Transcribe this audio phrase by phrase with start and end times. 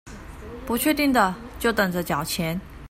[0.65, 2.59] 不確定的就等著繳錢